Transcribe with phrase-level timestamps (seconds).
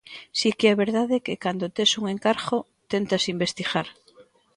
[0.39, 2.57] Si que é verdade que cando tes un encargo
[2.91, 3.87] tentas investigar.